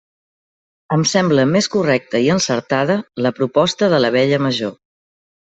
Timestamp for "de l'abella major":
3.95-4.75